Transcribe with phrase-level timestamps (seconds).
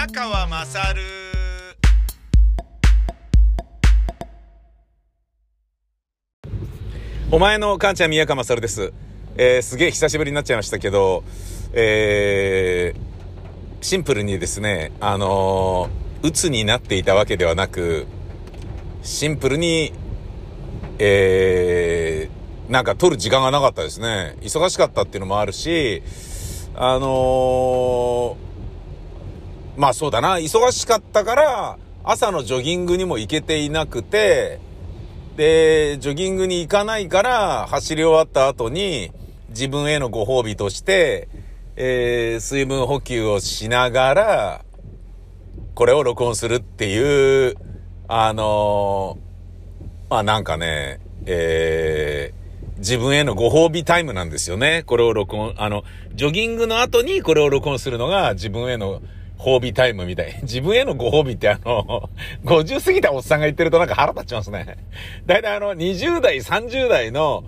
[0.00, 1.02] 宮川まさる
[7.30, 8.94] お前の母ちゃん宮川まさるです、
[9.36, 11.22] えー、すげえ久しぶりになっちゃいましたけど
[11.74, 18.06] えー、シンプルにですねあのー、鬱になっていたわけではなく
[19.02, 19.92] シンプルに
[20.98, 24.36] えー、なんか撮る時間がなかったですね。
[24.40, 26.02] 忙しかったっていうのもあるし
[26.74, 28.49] あのー、
[29.80, 34.60] まあそうだな、忙しかったから、朝のジョギングにも行けていなくて、
[35.36, 39.10] で、ジョギングに行かないから、走り終わった後に、
[39.48, 41.28] 自分へのご褒美として、
[41.76, 44.64] えー、水分補給をしながら、
[45.74, 47.54] これを録音するっていう、
[48.06, 54.82] あのー、まあなんかね、えー、自分へのご褒美タイムなんですよね。
[54.84, 59.00] これを録音、あの、ジョギングの後にこれを録音するのが自分への
[59.40, 60.38] 褒美タイムみたい。
[60.42, 62.10] 自分へのご褒美ってあの、
[62.44, 64.76] 50過ぎたおっさんが言ってるとなんか腹立ちますね。
[65.26, 67.44] だいたいあの、20代、30代の、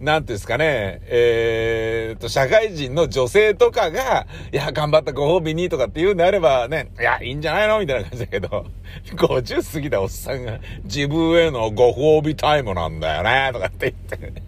[0.00, 7.78] なんていうんですかね、えー、と、社会人の女性とかが、いや、頑張ったご褒美にとかって言うんであればね、いや、いいんじゃないの？
[7.78, 8.66] みたいな感じだけど、
[9.14, 14.42] 50過ぎたおっさんが、自分へのご褒美タイムなんだよね、とかって言って、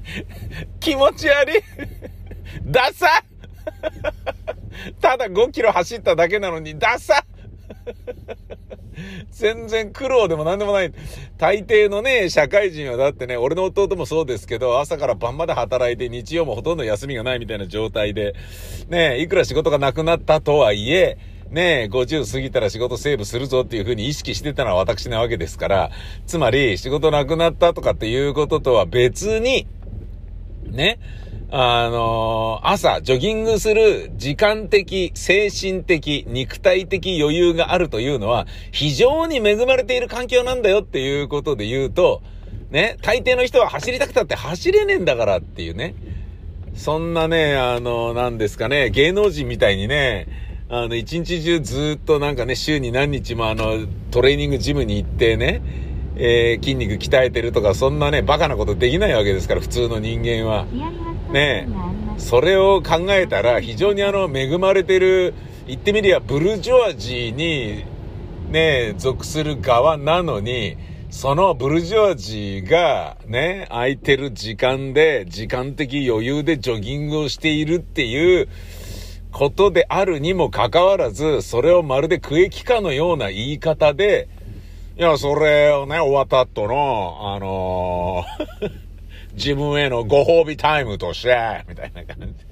[0.81, 1.63] 気持ち悪い。
[2.65, 3.23] ダサ
[5.01, 7.25] ただ5キロ走っただけなのに、ダサ
[9.31, 10.93] 全然苦労でも何でもない。
[11.37, 18.35] 大抵のね、社会人はだってね、俺の弟もそうですけど、朝から晩まで働いて日曜もほとんど休みがないみたいな状態で、
[18.89, 21.19] ね、いくら仕事がなくなったとはいえ、
[21.51, 25.91] ね50過ぎたら仕事セーブするぞっていうふうに意識してたのは私なわけですから、
[26.27, 29.67] つまり仕事なくなったとかっていうこととは別に、
[30.65, 30.99] ね、
[31.51, 42.21] あのー、朝、ジョギングする時間的、精神的、肉体的余裕があるというのは、非常に恵まれている環境なんだよっていうことで言うと、
[42.71, 45.95] ね、大抵の人は走りたくたって走れねえんだからっていうね。
[46.75, 50.27] そんなね、あの、なんですかね、芸能人みたいにね、
[50.69, 55.63] あの、一日中ずっとなんかね、週に何日もあの、トレーニングジムに行ってね、
[56.17, 60.67] えー、筋肉鍛えてるとか、そんなね、バカなことできないわけですから、普通の人間は。
[61.33, 65.35] ねえ、それを考えたら、非常にあの、恵まれてる、
[65.67, 67.85] 言ってみりゃ、ブルジョワジーに、
[68.51, 70.77] ね、属する側なのに、
[71.11, 78.49] そのブルジョワジーが、ね、空いてる時間で、時間的余裕でジョギングをしているっていう、
[79.37, 84.29] ことであるにもかかわらず、それをまるで区域化のような言い方で、
[84.97, 88.81] いや、それをね、終わった後の、あのー
[89.37, 92.47] 自分へのご褒美タイムとして、みたいな感じ。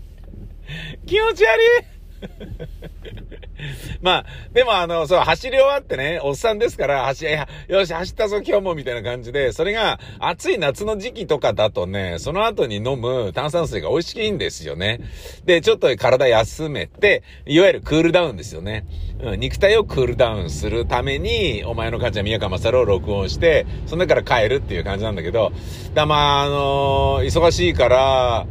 [1.07, 3.34] 気持ち悪い
[4.03, 7.27] まあ、でもあの、そう、走り終わってね、おっさんですから、走、
[7.69, 15.01] よし、走ったぞ今日も、みたいな感じで、それが暑い夏の時期とかだとね、その後に飲む炭酸水が美味しいんですよね。
[15.45, 18.85] で、ちょっと体休めて、いわゆるクールダウンですよね。
[19.21, 25.53] うん、肉体をクールダウンするために、お前の母ちゃん宮川勝を録音して、その中から帰るっていう感じなんだけど、
[25.95, 28.47] だまあ、あのー、忙しいから、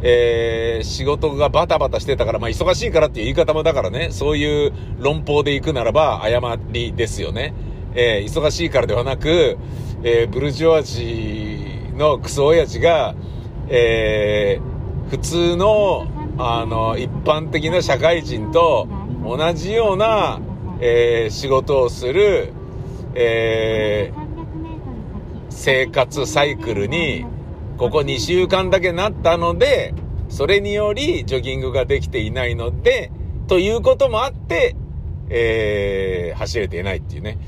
[0.00, 7.52] えー、仕事がバタバタしてたから、まあ、忙しいからっていう言い方もだからね、そういう論法で行くならば、誤りですよね。
[7.94, 9.58] えー、忙しいからではなく、
[10.04, 11.58] えー、ブルジョワジ
[11.96, 13.16] のクソ親父が、
[13.68, 16.06] えー、普通の、
[16.38, 18.86] あの、一般的な社会人と
[19.24, 20.40] 同じような、
[20.80, 22.52] えー、仕事をする、
[23.14, 24.26] えー、
[25.50, 27.26] 生活サイクルに、
[27.78, 29.94] ここ2週間だけなったので、
[30.28, 33.12] それによりジョギングができていないので、
[33.46, 34.74] ということもあって、
[35.30, 37.38] えー、走れていないっていうね。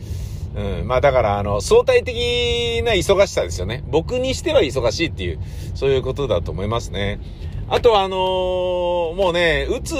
[0.55, 3.83] うん、まあだから、あの、相対的な忙しさですよね。
[3.89, 5.41] 僕にしては忙しいっていう、
[5.75, 7.21] そういうことだと思いますね。
[7.69, 9.95] あとは、あのー、もうね、うつ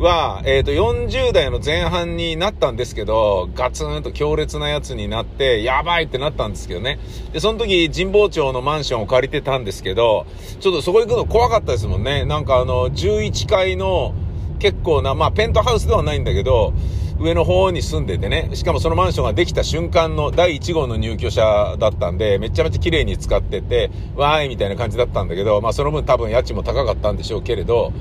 [0.00, 6.98] は、えっ、ー、と、40代の前半になったんですけど、ガツンと強烈なやつになって、やばいってなったんですけどね。
[7.32, 10.26] で、その時、神保町のマンションを借りてたんですけど、
[10.58, 12.24] ちょっとそこ行くの怖かったですもんね。
[12.24, 14.14] なんかあの、11階の
[14.58, 16.72] 結構な、まあ、ペントハウスではないんだけど、
[17.18, 27.92] 上の方に住んでてね、しかもそのマンションができた瞬間の第1号の入居者だったんで、めちゃめちゃ綺麗に使ってて、わーいみたいな感じだったんだけど、まあその分多分家賃も高かったんでしょうけれど、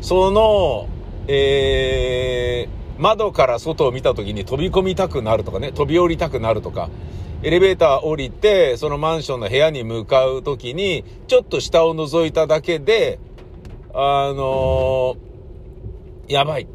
[0.00, 0.86] その、
[1.28, 6.88] えー、窓から外を見た時に飛び込みたくなるとかね、飛び降りたくなるとか、
[7.42, 13.20] エレベーター降りて、そのマンションの部屋に向かう時に、ちょっと下を覗いただけで、
[13.94, 16.66] あのー、やばい。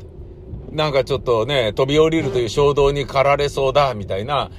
[0.71, 4.51] なんかちょっとね、飛び降りるという衝動に駆られそうだ、みたいな、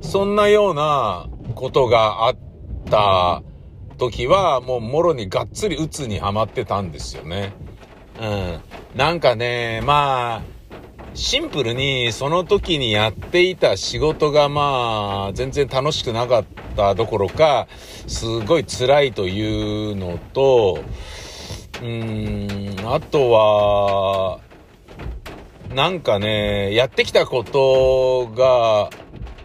[0.00, 2.36] そんなようなことがあっ
[2.88, 3.42] た
[3.98, 7.52] 時は、もうもろにがっつり鬱にはまってたんですよね。
[8.20, 8.60] うん。
[8.94, 10.60] なんかね、まあ、
[11.14, 16.44] シンプルにその時にやっていた仕事がまあ全然楽しくなかっ
[16.76, 17.66] たどころか
[18.06, 20.78] すごい辛いというのと
[21.80, 24.40] うーんあとは
[25.74, 28.90] なんかねやってきたことが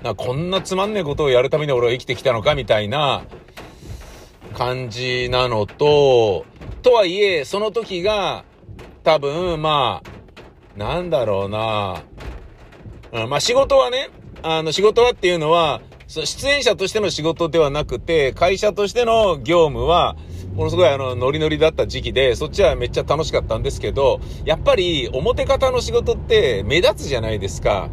[0.03, 3.23] なこんなつまんねえことをやるために俺は生きてきたのかみたいな
[4.53, 6.45] 感じなのと
[6.83, 8.45] とはいえその時が
[9.05, 12.03] 多分まあなんだろうな
[13.13, 14.09] うん、まあ仕事はね、
[14.43, 20.17] あの仕事はっていうのは、出演者としての仕事ではなくて、会社としての業務は、
[20.53, 27.89] ものすごいあの、ノリノリだった時期で、そっちはめっちゃ楽しかったんですけど、やっぱり表方の仕事って目立つじゃないですか。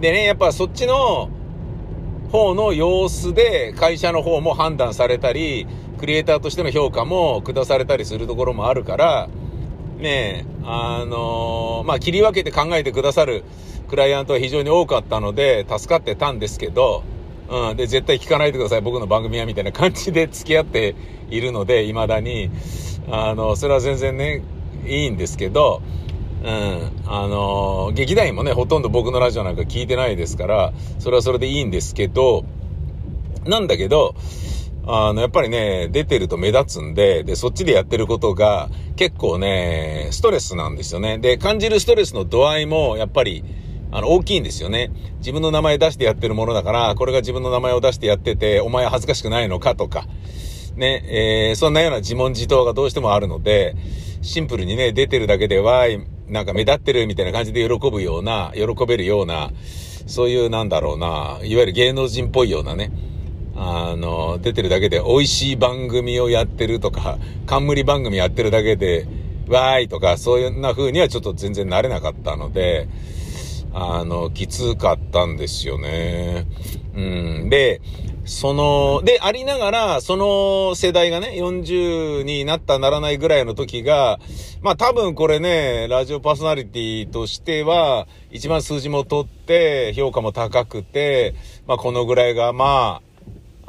[0.00, 1.30] でね、やっぱそっちの
[2.32, 5.66] 方の様子で会社の方も判断されたり、
[5.98, 9.28] クリエイターとしての評価も下されたりするところもあるから、
[9.98, 13.42] ねえ、あのー、まあ、切り分けて考えてくださる
[13.88, 17.02] クライアントは非常に多かったので、助かってたんですけど、
[17.50, 20.94] うん、で、絶対聞かないでください、僕の番組は、みたいな感じで 付き合って
[21.30, 22.50] いるので、未だに。
[23.10, 24.42] あの、それは全然ね、
[24.86, 25.82] いいんですけど、
[26.44, 32.44] うん、あの、劇団員もね、ほとんど僕のラジオなんか聞いてないですから、それはそれでいいんですけど、
[33.46, 34.14] なんだけど、
[34.90, 41.18] あの、やっぱりね、出てると目立つんで、で、そっちでやってることが結構ね、ストレスなんですよね。
[41.18, 43.44] で、感じるストレスの度合いもやっぱり、
[43.90, 44.90] あの、大きいんですよね。
[45.18, 50.06] 自分の名前出してやってるものだから、これが自分の名前を出してやってて、お前は恥ずかしくないのかとか、
[50.74, 53.76] ね、えー、そんなような自問自答がどうしてもあるので、
[54.22, 55.84] シンプルにね、出てるだけでは、
[56.28, 59.50] なんか目立ってるみたいな感じで喜ぶような、喜べるような、
[60.06, 62.90] そういうなんだろうな、いわゆる芸能人っぽいようなね、
[63.60, 69.06] あの、出てるだけで美味しい番組をやってるとか、冠番組やってるだけで、
[69.48, 72.88] わーいとか、そういうな風にはちょっと全然慣れなかったので、
[73.74, 76.46] あの、きつかったんですよね。
[76.94, 77.48] うん。
[77.50, 77.80] で、
[78.24, 84.20] その、で、ありながら、その世代がね、40になったならないぐらいの時が、
[84.60, 91.34] まあ多分これね、ラジオパーソナリティとしては、一番数字も取って、評価も高くて、
[91.66, 93.07] まあこのぐらいが、まあ、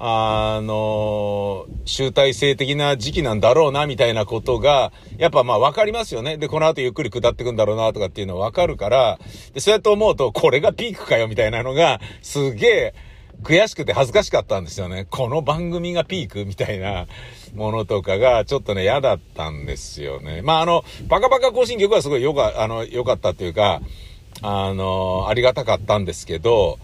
[0.02, 6.38] あの、集大成的な時期なんだろうな、みたいなことが、やっぱまあ分かりますよね。
[6.38, 9.20] で、この後ゆっくり下ってくんだろうな、とかっていうのは分かるから、
[9.54, 12.94] で、そうやって思うと、これがピークかよ、みたいなのが、すげえ、
[13.44, 15.06] 悔しくて恥ずかしかったんですよね。
[15.10, 17.08] この番組がピークみたいな
[17.54, 20.42] ものとかがちょっとね、嫌だったんですよね。
[20.42, 23.82] まあ、あの、バカバカ更新曲はすごいよか、あの、良かったっていうか、
[24.42, 26.80] あの、ありがたかったんですけど、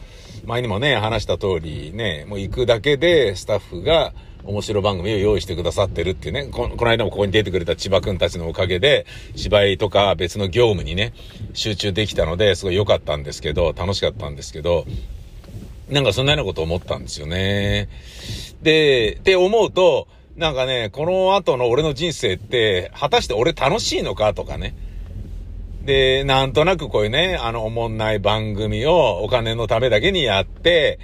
[0.45, 4.13] 前にもね、話した通りね、もう行くだけでスタッフが
[4.43, 9.05] 面白番組を用意してくださってるっていうね、この間もここに出てくれた千葉くんたちのおかげで、
[9.35, 11.13] 芝居とか別の業務にね、
[11.53, 14.85] 集中できたので、すごい良かったんですけど、楽しかったんですけど、
[15.89, 17.89] なんかそんなようなこと思ったんですよね。
[18.61, 24.75] で、って思うと、なんかね、この後の俺の人生って、果たして俺楽しいのかとかね。
[25.85, 30.99] で、なんとなくこういうね、あの、おもんない番組をお金のためだけにやって、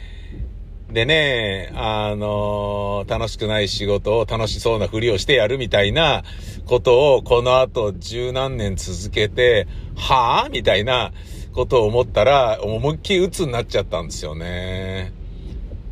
[0.92, 6.24] でね、あの楽しくない仕事を楽しそうなふりをしてやるみたいな
[6.66, 11.14] ことをこの後十何年続けて、はぁみたいな
[11.54, 15.14] ことを思ったら、思いっきり鬱になっちゃったんですよね。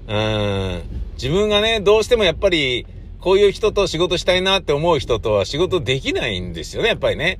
[0.07, 0.81] うん。
[1.13, 2.85] 自分がね、どうしてもやっぱり、
[3.21, 7.39] こういう人と仕事したいなって思う人とは仕事できないんですよね、やっぱりね。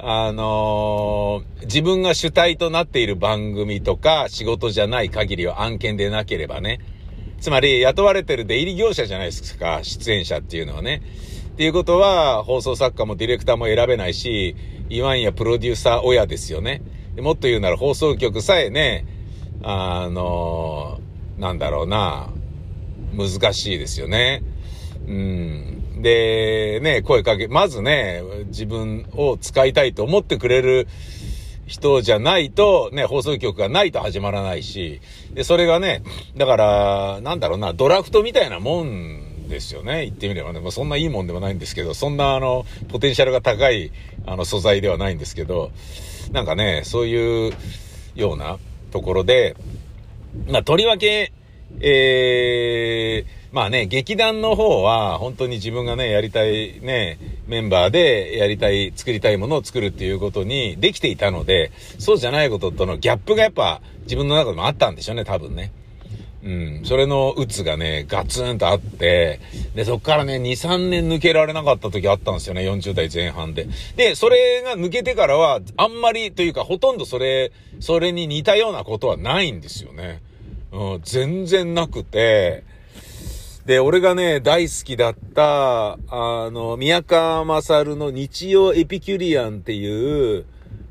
[0.00, 6.78] あのー、自分が主体となっている番組とか仕事じゃない限りは案件でなければね。
[7.40, 11.02] つまり雇われてる出入り業者じゃないですか、出演者っていうのはね。
[11.52, 14.56] っていうことは、放送作家もディレクターも選べないし、
[14.88, 16.82] いわんやプロデューサー親ですよね。
[17.18, 19.04] もっと言うなら放送局さえね、
[19.62, 22.30] あのー、なんだろうな、
[23.16, 24.42] 難しいですよね。
[25.06, 25.77] うん。
[25.98, 30.86] で、ね、声かけ、まずね、自分を使いたいと思ってくれる
[31.66, 35.00] 人じゃないと、ね、放送局がないと始まらないし、
[35.32, 36.02] で、それがね、
[36.36, 40.04] だから、なんだろうな、ドラフトみたいなもんですよね。
[40.04, 40.60] 言ってみればね。
[40.60, 43.92] まあ、そんないいもんでもないんですけど、そんなあの、ポテンシャルが高い、
[44.26, 45.70] あの、素材ではないんですけど、
[46.32, 47.52] なんかね、そういう
[48.14, 48.58] ような
[48.90, 49.56] ところで、
[50.48, 51.32] まあ、とりわけ、
[51.80, 65.72] えー、まあね、劇団の方は、本当に自分がね、やりたいね、メンバーでやりたい、作りたいものを作るっていうことにできていたので、そうじゃないこととのギャップがやっぱ自分の中でもあったんでしょうね、多分ね。
[66.44, 66.80] うん。
[66.84, 69.40] それの鬱がね、ガツンとあって、
[69.74, 73.66] で、そっからね、2、3年抜けられなかった時あったんですよね、40代前半で。
[73.96, 77.50] で、それが抜けてからは、あんまりというか、ほとんどそれ、
[77.80, 80.20] それに似たようなことはないんですよね。
[80.70, 82.62] うん、全然なくて、
[83.68, 85.98] で、俺がね、大好きだった、あ
[86.50, 90.46] の、宮川勝の日曜エピキュリアンっていう、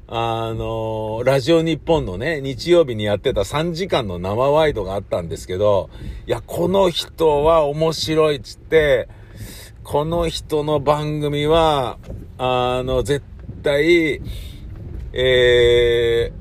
[0.07, 5.89] あの、ラジオ日本のね、日曜日にやってた3時間の生ワイドがあったんですけど、
[6.27, 9.09] いや、この人は面白いっつって、
[9.83, 11.97] この人の番組は、
[12.37, 13.25] あの、絶
[13.63, 14.21] 対、
[15.13, 16.36] えー、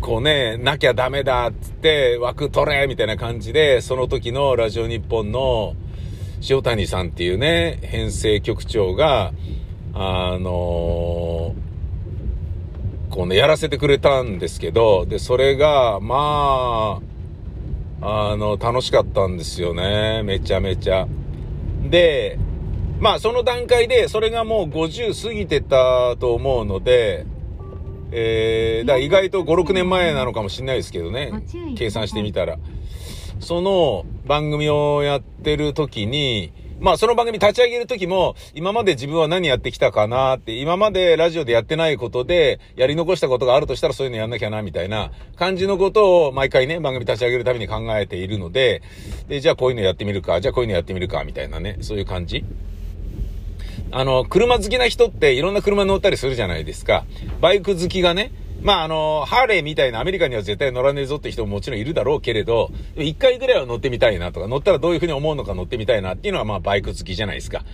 [0.00, 5.74] こうね、なきゃダメだっつって枠取れみたいな感じで、その時のラジオ日本の
[6.48, 9.32] 塩谷さんっていうね、編成局長が、
[9.92, 17.00] あのー、こうね、やらせてくれたんですけど、で、それが、ま
[18.00, 20.22] あ、あの、楽しかったんですよね。
[20.22, 21.06] めちゃめちゃ。
[21.90, 22.38] で、
[23.00, 27.26] まあその段階で、それがもう50過ぎてたと思うので、
[28.12, 31.32] えー、だ意外と5、6年前なのかもしれないですけどね。
[31.76, 32.58] 計算してみたら。
[33.40, 48.82] その番組をやってる時に、まあその番組立ち上げる時も、今まで自分は何やってきたかなって、今までラジオでやってないことで、やり残したことがあるとしたらそういうのやんなきゃな、みたいな感じのことを毎回ね、番組立ち上げるために考えているので、
[49.28, 52.44] で、じゃあこういうのやってみるか、じゃあこういうのやってみるか、みたいなね、そういう感じ。
[53.92, 57.04] あの、車好きな人っていろんな車乗ったりするじゃないですか。
[57.40, 58.30] バイク好きがね、
[58.62, 67.58] まああの、ハーレーみたいなアメリカには絶対乗らねえぞって人ももちろんいるだろうけれど、一回ぐらいは乗ってみたいなとか、乗ったらどういう風に思うのか乗ってみたいなっていうのはまあバイク好きじゃないですか。
[67.58, 67.68] だか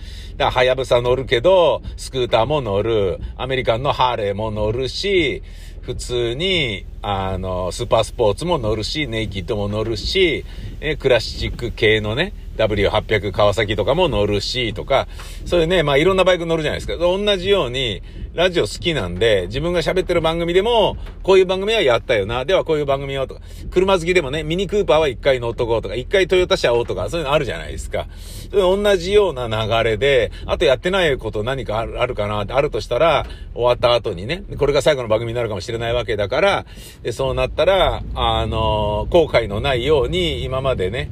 [0.45, 5.43] らハヤブサ乗るけど、スクーターも乗る、アメリカンのハーレーも乗るし、
[5.81, 10.43] 普通に、あの、スーパースポーツも乗るし、ネイキッドも乗るし、
[10.81, 15.07] え、クラシック系のね、W800 川崎とかも乗るし、とか、
[15.45, 16.97] そういうね、まあいろんなバイク乗るじゃないですか。
[16.97, 18.01] 同じように、
[18.33, 22.45] ラジオ好きなんで、自分が喋ってる番組でも、こういう番組はやったよな。
[22.45, 28.07] ではこういう番組をとか、車好きでもね、ミニクーパーは一回乗っとこうとか、一回トヨタ車をとか、そういうのあるじゃないですか。
[28.51, 36.65] 同じような流れで、あとやってないこと何かあるかなあるとしたら、終わった後にね、これが最後の番組になるかもしれないわけだから、
[37.01, 41.09] でそうなったら、あの、後悔のないように、今までね、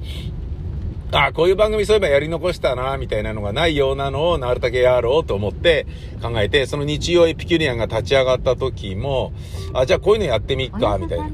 [1.12, 5.86] ああ、こういう番組そういえばやり残したな、みたいなのがないようなのをなるだけやろうと思って
[6.22, 9.32] 考えて、その日曜エピキュリアンが立ち上がった時も、
[9.74, 11.30] あ、じゃあこういうのやってみっか、みたいな。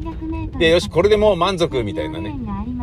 [0.59, 2.35] で、よし、これでもう満足、みたいなね。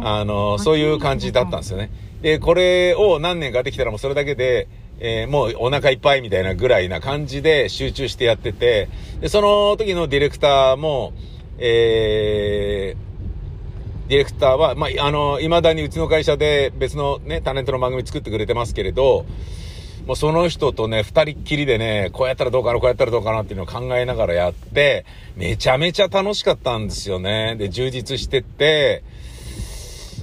[0.02, 1.90] あの、そういう感じだったんですよね。
[2.23, 4.68] で、これを何年かできたらもうそれだけで、
[5.00, 8.88] えー、もうお腹いっぱいみたいなぐらいな感じで集中してやってて、
[9.21, 11.12] で、その時のディレクターも、
[11.59, 13.08] えー、
[14.09, 19.27] ディレクターは、まあ、あの、未だにうちの会社で別のね、タレントの番組作ってくれてますけれど、
[20.07, 25.05] もうその人とね、二人っきりでね、こうやったらどうかな、こうやったらどうかなっていうのを考えながらやって、
[25.37, 27.57] めちゃめちゃ楽しかったんですよね。
[27.59, 29.05] で、充実してって、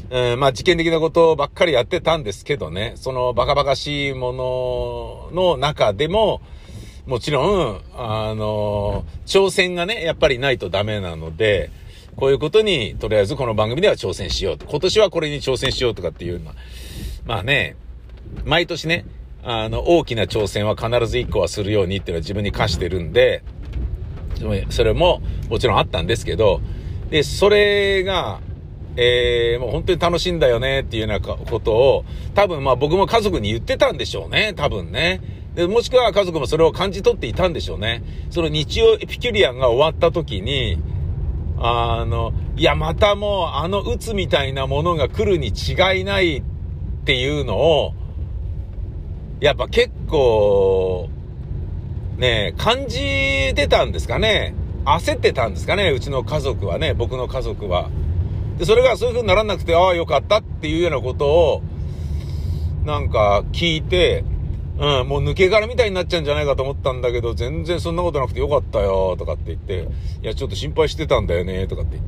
[0.09, 6.41] うん、まあ、事件的なことばっかりやってたんですけどね、そのバカバカしいものの中でも、
[7.05, 11.69] もちろん、あの、挑戦がね、やっぱりないとダメなので、
[12.15, 14.65] こういうことに、とりあえずこの番組では挑戦しようと。
[14.65, 16.55] 今年はこれに挑戦しようとかっていうのは。
[17.25, 17.75] まあね、
[18.45, 19.05] 毎年ね、
[19.43, 23.43] あの、大きな挑戦は必ず1個はするようにっていうのは自分に課してるんで、
[24.69, 26.61] それももちろんあったんですけど、
[27.09, 28.39] で、それが、
[28.95, 35.21] えー、もう本当に楽しいんだよねっていうようなことを、多分まあ僕も家族に言ってたんでしょうね、多分ね。
[35.53, 38.03] で、もしくは家族もそれを感じ取っていたんでしょうね。
[38.29, 40.77] その日曜エピキュリアンが終わった時に、
[41.57, 46.43] あの、いや、またもう、あの鬱みたいなものが来るに違いないっ
[47.05, 47.93] ていうのを、
[49.39, 51.09] やっぱ結構、
[52.17, 54.55] ね、感じてたんですかね。
[54.85, 57.89] 焦ってたんですかね、うちの家族はね、僕の家族は。
[58.57, 61.61] で、それがそういう風にならなくて、ああ、よかったっていうようなことを、
[62.85, 64.23] なんか聞いて、
[64.77, 69.87] うん、もう抜け殻みたいになっちゃうんじゃないかと思ったんだけど、全然そんなことなくてよかったよ、とかって言って、
[70.21, 72.03] いや、ちょっと心配してたんだよね、とかって言っ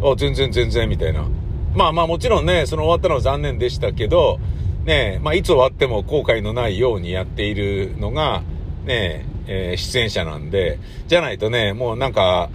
[0.00, 1.26] て、あ、全然全然、みたいな。
[1.74, 4.38] まあまあもちろんね、その終わったのは残念でしたけど、
[4.84, 8.42] ねまあいつ終わっても後悔のないようにやっているのが、
[8.84, 12.50] ねえー、出演者なんで、じゃないとね、もうなんか、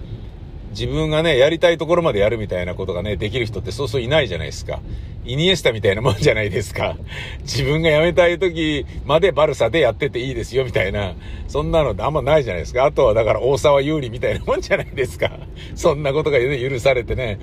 [0.72, 4.80] 自分がね、やりたいところまでやるみたいなことがね、できる人ってそうそういないじゃないですか。
[5.24, 6.96] イニエスタみたいなもんじゃないですか。
[7.42, 11.14] 自分が辞めたい時までバルサでやってていいですよみたいな、
[11.46, 12.84] そんなのってあんまないじゃないですか。
[12.84, 15.30] あとはだから大沢有利みたいなもんじゃないですか。
[15.76, 17.38] そんなことが、許されてね。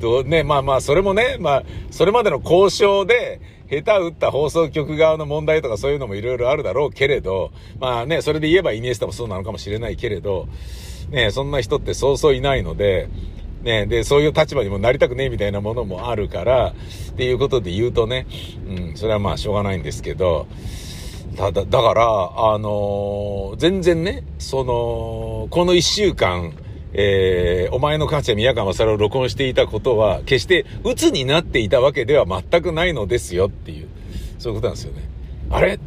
[0.00, 10.48] どうね、まあまあ、それもね、まあ、それまでの交渉で、下手打った放送局側の問題とかそういうのもいろいろあるだろうけれど、まあね、それで言えばイニエスタもそうなのかもしれないけれど、
[11.10, 13.08] ね、そんな人ってそうそういないので、
[13.62, 16.74] ね、で、そういう立場にもなりたくねえみたいなものもあるから、
[17.12, 18.26] っていうことで言うとね、
[18.66, 20.46] うん、それはまあしょうがないんですけど、
[21.36, 22.02] ただ、だから、
[22.52, 26.54] あのー、全然ね、その、この一週間、
[26.92, 33.88] えー、お前の母ちゃん宮川勝を録音していたことは、決して鬱になっていたわけでは全くないのですよっていう、
[34.38, 35.08] そういうことなんですよね。
[35.50, 35.78] あれ？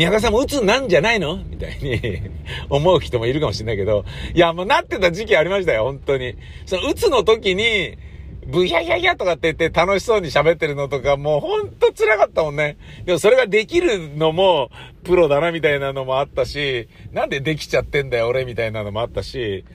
[0.00, 1.44] 宮川さんも鬱なんじゃないの？
[1.44, 2.22] みたいに
[2.70, 6.36] 思う人もいるかもしれないけど、いや、もうなってた時期ありましたよ、本当に。
[6.64, 7.98] その鬱の時に、
[8.46, 12.78] ブヒャヒャヒャとかって言って楽しそうに喋ってるのとかもうほんと辛かったもんね。
[13.04, 14.70] でもそれができるのも
[15.04, 19.66] プロだなみたいなのもあったし、なんでできちゃってんだよ俺みたいなのもあったし、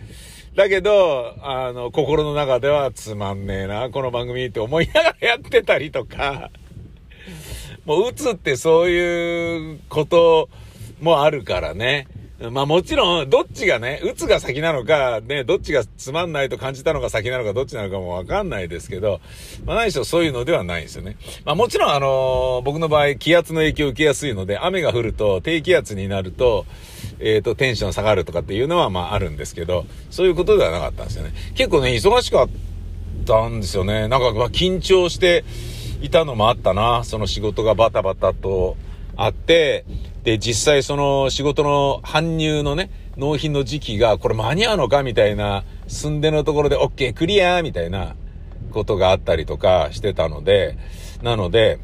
[0.56, 6.50] だけど、あの、心の中ではつまんねえな、この番組って思いながらやってたりとか、
[7.86, 10.50] もう打つってそういうこと
[11.02, 12.08] もあるからね。
[12.52, 19.22] まあもちろん、どっちがね、打つが先なのか、ね、どっちがつまんないと感じたのが先なのか、どっちなのかもわかんないですけど、
[19.66, 21.16] まあ何しろそういうのではないんですよね。
[21.46, 26.66] まあもちろんあのー、僕の場合、気圧の影響を受けやすいので、雨が降ると、低気圧になると、
[27.20, 31.32] えっ、ー、と、テンション下がるとかっていうのはまああるんですけど、そういうことではなかったんですよね。
[31.56, 32.50] 結構ね、忙しかっ
[33.26, 34.10] たんですよね。
[34.10, 35.46] なんか、まあ緊張して
[36.06, 37.04] いたのもあったな。
[37.04, 38.78] その仕事がバタバタと
[39.16, 39.86] あって、
[40.24, 48.16] で、実際その仕事の搬入のね、納品の時期が、これ間に合うのかみたいな、寸出のところで OK、クリアみたいな
[48.72, 50.78] ことがあったりとかしてたので、
[51.22, 51.80] なので、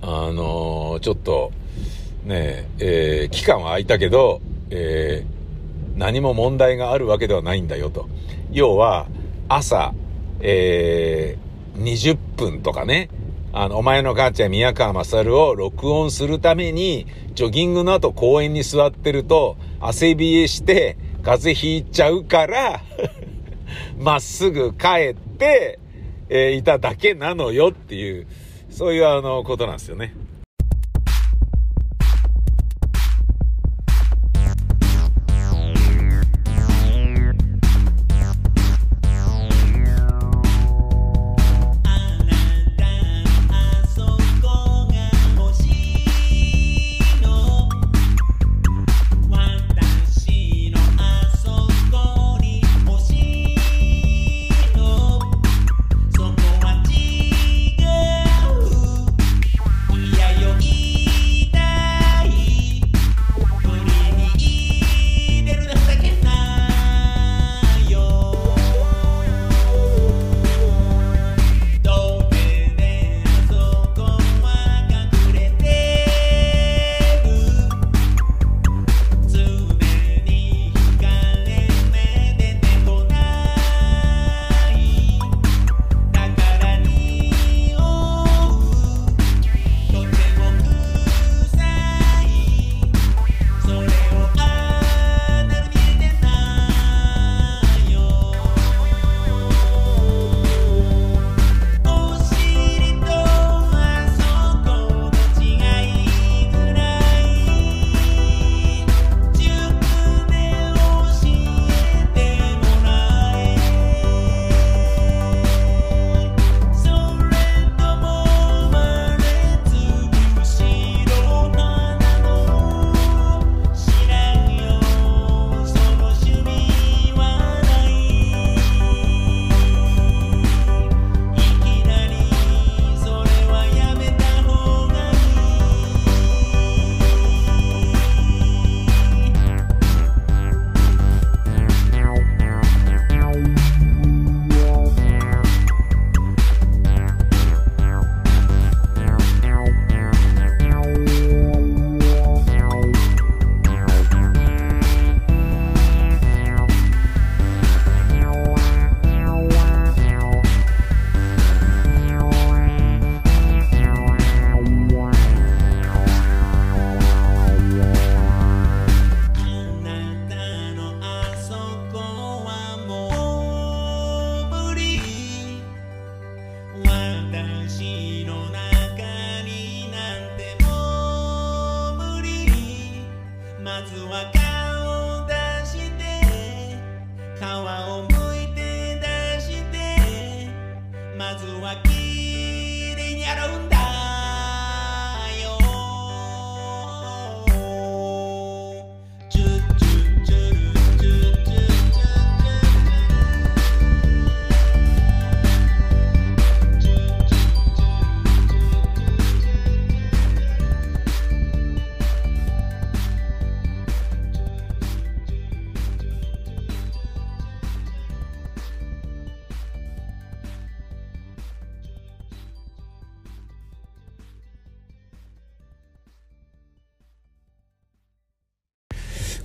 [0.00, 1.52] あのー、ちょっと、
[2.24, 4.40] ねえ、えー、期間は空いたけど、
[4.70, 8.08] えー、何も問題があるわけではないんだよと。
[8.52, 9.06] 要は、
[9.48, 9.92] 朝、
[10.40, 13.08] えー、20分とかね、
[13.52, 22.80] あの、お前の母ちゃん宮川勝を録音するために、ジョギングの後公園に座ってると、汗冷えして、風邪ひいちゃうから
[23.96, 25.78] まっすぐ帰って、
[26.28, 28.26] えー、いただけなのよっていう、
[28.70, 30.14] そういうあの、ことなんですよね。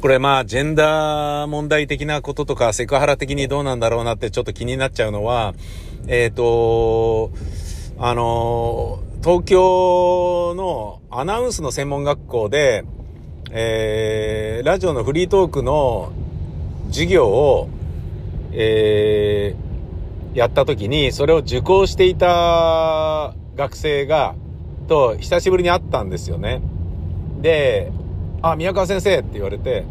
[0.08, 5.54] これまあ、ジェンダー問題的なこととか、セクハラ的にどうなんだろうなってちょっと気になっちゃうのは、
[6.08, 7.30] えっ、と、
[8.00, 12.86] あの、東京のアナウンスの専門学校で、
[13.52, 16.13] えー、ラジオのフリートークの
[16.88, 17.67] 授業を、
[18.54, 24.36] えー、やった時に、それを受講していた学生が、
[24.88, 26.62] と久しぶりに会ったんですよね。
[27.41, 27.91] で、
[28.41, 29.86] あ、宮川先生って言われて、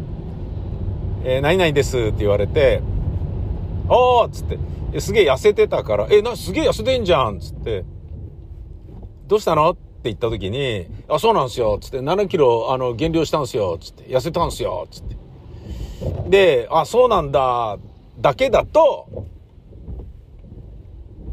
[1.23, 2.81] えー、何々ですって言われて、
[3.89, 4.45] あーっつっ
[4.91, 7.85] て、すげえ痩せてたから、え、な、すげえ痩せてんじゃんっつって、
[9.27, 9.71] どうしたの？
[9.71, 15.17] って言った時に、あ、そうなんすよっつって、7キロ、あの、減量したんすよっつって、痩せたんすよっつって。
[16.29, 17.77] で、あ、そうなんだ、
[18.19, 19.07] だけだと、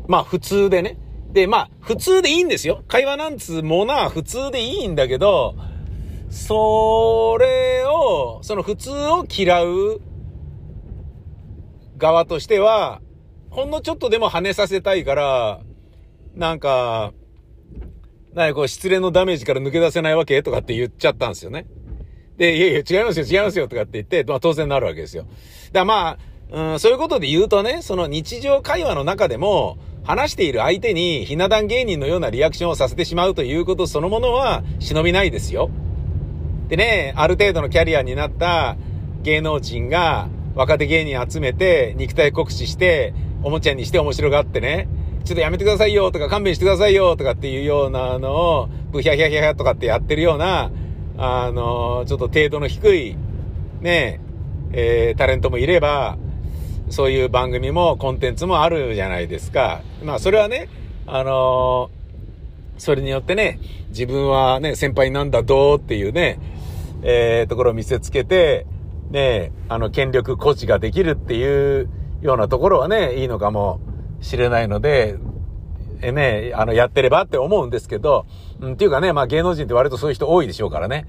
[0.09, 0.99] まあ普通でね。
[1.33, 2.83] で、まあ普通でいいんですよ。
[2.89, 5.55] 会話なんつものは普通でいいんだけど、
[6.35, 10.01] それを、その普通を嫌う
[11.97, 13.01] 側としては、
[13.51, 15.61] ほんのちょっとでも跳ねさせたいから、
[16.35, 17.13] なんか、
[18.33, 21.67] なにこう失恋のダメージから抜け出せないわけとかって言っちゃったんですよね。
[22.37, 25.23] で、いやいや、違いますよ、違いますよ、とかって言って、まあ当然なるわけですよ。
[25.23, 25.33] だか
[25.73, 26.19] らま
[26.51, 35.71] あ、うん、そういうことで言うとね、その日常会話の中でも、話している相手にひな壇芸人のようなリアクションをさせてしまうということそのものは忍びないですよ。
[36.69, 38.77] でね、ある程度のキャリアになった
[39.23, 44.89] 芸能人が若手芸人集めて肉体酷使しておもちゃにして面白がってね、
[45.25, 50.71] ちょっとやめてくださいよとか勘弁してくださいよとかっていうようなのをブヒャヒャヒャとかってやってるような、
[51.19, 53.17] あの、ちょっと程度の低い
[53.81, 54.21] ね、
[54.73, 56.17] えー、タレントもいれば、
[56.91, 59.83] そういう番組もコンテンツもあるじゃないですか。
[60.03, 60.69] まあそれはね、
[61.07, 62.04] あのー
[62.79, 66.39] それによってね、自分はね、先輩なんだどうっていうね、
[67.03, 68.67] えー、ところを見せつけて、
[69.11, 71.89] ね、あの、権力誇示ができるっていう
[72.23, 73.81] ようなところはね、いいのかも
[74.21, 75.17] しれないので、
[76.01, 78.27] えね、あの、やってればって思うんですけど、
[78.61, 81.07] うん、っていうかね、まあ芸能人って割とそういう人多いでしょうからね。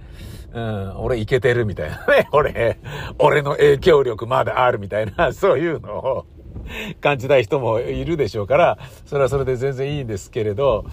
[0.53, 2.29] うん、俺いけてるみたいなね。
[2.31, 2.79] 俺、
[3.19, 6.25] 俺の影響力まだあるみたいな、そういうのを
[7.01, 10.85] 感じたい人もいるでしょうから、それはそれで全然いいんですけれど、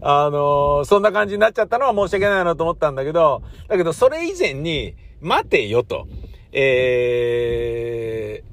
[0.00, 6.06] あのそんな感じになっちゃったのは申し訳ないなと思ったんだけど、だけどそれ以前に、待てよと。
[6.52, 8.44] え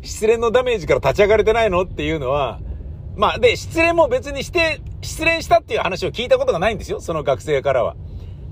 [0.00, 2.60] ー、失恋のダメージから立ち上がれてないのっていうのは、
[3.16, 7.96] まあ、で、失恋も別にして、失恋したっていう話を聞いたことがないんですよ、その学生からは。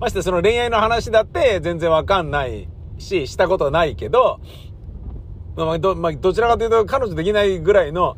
[0.01, 4.41] ましてその恋愛の話だって全然わかんないし、したことないけど、
[5.67, 8.17] まあ、ど、まあ、どちらかというと彼女できないぐらいの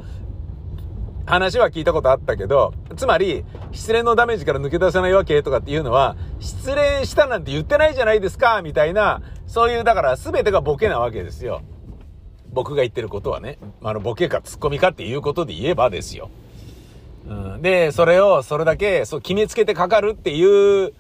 [1.27, 11.63] 話は聞いたことあったけど、つまり、失恋のダメージから抜け出せないわけとかっていうのは、失恋したなんて言ってないじゃないですか、みたいな、そういう、だから全てがボケなわけですよ。
[12.53, 16.31] 僕が言ってることはね、あの、ボケかツッコミかっていうことで言えばですよ。
[17.29, 20.93] うん、で、それを、それだけ、そう、決めつけてかかるっていう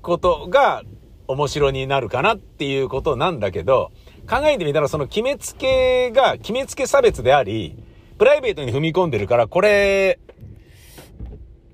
[0.00, 0.82] ことが
[1.28, 3.92] 面白になるかなっていうことなんだけど、
[4.32, 7.76] 考えてみたらその決めつけが、決めつけ差別であり、
[8.16, 10.18] プライベートに踏み込んでるから、これ、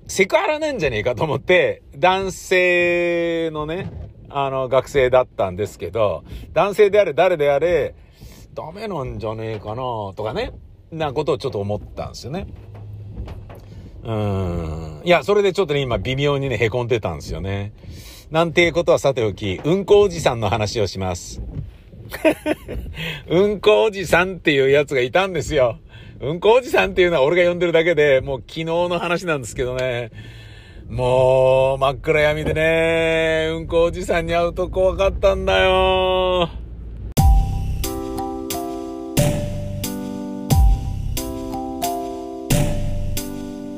[0.07, 3.89] セクハラなんじゃねえかと思って、男性のね、
[4.27, 7.95] あの、学生だったんですけど、男性であれ誰であれ、
[8.53, 10.51] ダメなんじゃねえかなとかね、
[10.91, 12.45] なことをちょっと思ったんですよね。
[14.03, 15.01] うん。
[15.05, 17.71] いや、それでちょっとね、今微妙にね、凹んでたんですよね。
[18.31, 21.41] なんていうことはさておき、うんこおじさんの話をします。
[23.27, 25.79] うんこおじさんっていうやつがいたんですよ。
[26.21, 30.11] うんこおじさんっていうのは俺が呼んでるだけで、もう昨日の話なんですけどね。
[30.89, 36.49] もう、真っ暗闇でね、うんこおじさんに会うと怖かったんだよ。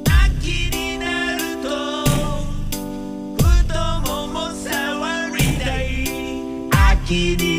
[0.06, 1.70] 秋になると
[3.44, 5.92] 太もも触りたい
[7.06, 7.51] 気に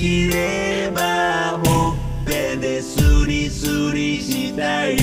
[0.00, 4.96] きればほっぺでスリスリしたい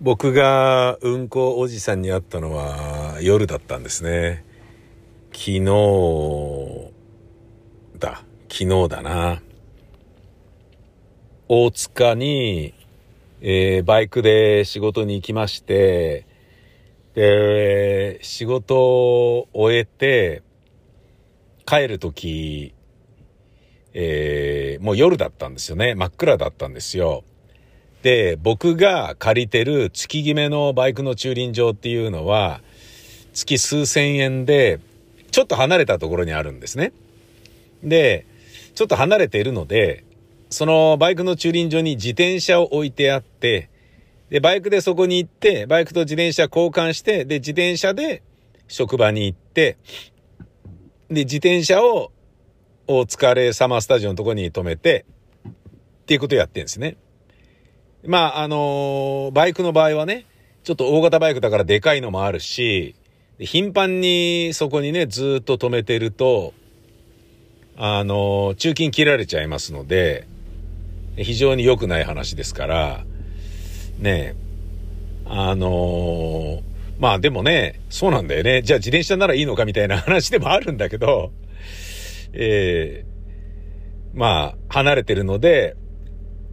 [0.00, 4.44] 僕がうんこおじさんに会ったのは夜だったんですね。
[5.32, 5.64] 昨日
[8.00, 8.24] だ。
[8.50, 9.40] 昨日だな。
[11.48, 12.74] 大塚に、
[13.40, 16.26] えーバイクで仕事に行きまして、
[17.14, 20.42] で、仕事を終えて、
[21.66, 22.74] 帰るとき、
[23.94, 25.94] えーもう夜だったんですよね。
[25.94, 27.22] 真っ暗だったんですよ。
[28.02, 32.60] で、僕が借りてる月決めのバイクの駐輪場っていうのは、
[33.32, 34.80] 月数千円で、
[35.30, 36.92] ちょっと離れたところにあるんですね。
[37.82, 38.26] で、
[38.74, 40.04] ちょっと離れているので、
[40.50, 43.70] そのバイクの駐輪場に自転車を置いてあって、
[44.34, 48.24] で、バイクでそこに行って、バイクと自転車交換して、で、自転車で
[48.66, 49.78] 職場に行って、
[51.08, 52.10] で、自転車を
[52.88, 55.06] お疲れ様スタジオのとこに止めて、
[55.46, 55.52] っ
[56.06, 56.96] ていうことをやってるんですね。
[58.04, 60.26] まあ、あのーバイクの場合はね、
[60.64, 62.96] ちょっと大型バイクだからでかいのもあるし、
[63.38, 66.54] 頻繁にそこにね、ずっと止めてると、
[67.76, 70.26] あのー中金切られちゃいますので、
[71.16, 73.04] 非常に良くない話ですから、
[73.98, 74.36] ねえ、
[75.26, 78.62] あのーまあでもね、そうなんだよね。
[78.62, 81.32] じゃあ自転車ならいいのかみたいな話でもあるんだけど、
[82.32, 83.14] ええ
[84.14, 85.74] まあ、離れてるので、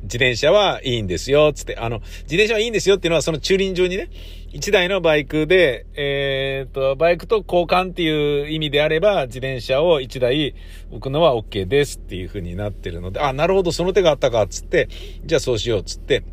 [0.03, 1.77] 自転車はいいんですよ、つって。
[1.77, 4.09] あの、自転車はいいんですよっていうのは、その駐輪場にね、
[4.51, 10.55] 一台のバイクで、えーっと、バイクと交換っていう意味であれば、自転車を一台
[10.89, 14.89] 置くのは OK ですっていう風になってるので、あ、なるほど、その手があったか、つって、
[15.23, 16.23] じゃあそうしよう、つって、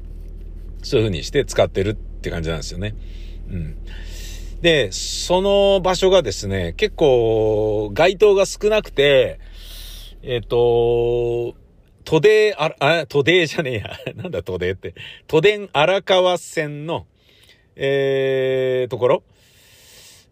[0.83, 2.95] そういう風にして使ってるって感じなんですよね。
[3.51, 3.77] うん。
[4.61, 9.39] で、その場所がですね、結構、街灯が少なくて、
[10.23, 11.55] えっ、と、
[12.05, 14.15] 都電、あ、あ、都電じゃねえや。
[14.17, 14.95] なんだ都電って。
[15.27, 17.07] 都電荒川線の、
[17.77, 19.23] えー、ところ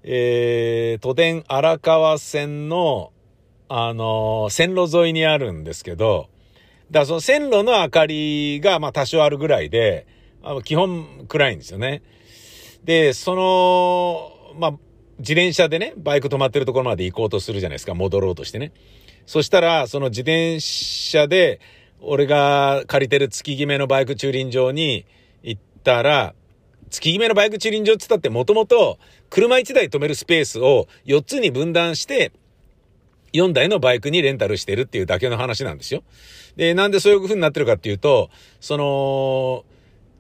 [0.03, 3.13] えー、都電荒川線の、
[3.69, 6.29] あのー線路沿いにあるんですけど、
[6.91, 10.07] だからその線路の明かりが、まあ多少あるぐらいで、
[10.65, 12.03] 基本暗いんですよね。
[12.85, 14.71] で、その、まあ、
[15.19, 18.73] 自転車でね、バイク止まってるところまで行こうとするじゃないですか、戻ろうとしてね。
[19.27, 21.61] そしたら、その自転車で、
[22.01, 25.07] 俺が借りてる月決めのバイク駐輪場に
[25.43, 26.35] 行ったら、
[26.91, 28.99] 月決めのバイク駐輪場って言ったってもともと
[29.31, 32.33] 車1台止めるスペースを4つに分断して、
[33.33, 36.05] 4台のバイクにレンタルしてるっていうだけの話なんですよ。
[36.57, 38.31] で、なんでそういう風になってるかっていうと、
[38.61, 39.65] その、